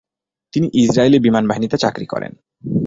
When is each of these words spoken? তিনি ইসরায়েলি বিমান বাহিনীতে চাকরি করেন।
তিনি 0.53 0.67
ইসরায়েলি 0.73 1.17
বিমান 1.19 1.43
বাহিনীতে 1.47 1.77
চাকরি 1.77 2.05
করেন। 2.05 2.31